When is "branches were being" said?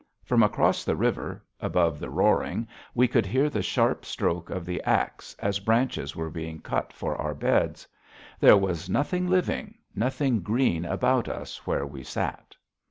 5.59-6.59